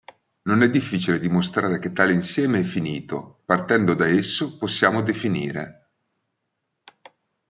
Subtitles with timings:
[0.47, 5.89] Non è difficile dimostrare che tale insieme è finito, partendo da esso possiamo definire.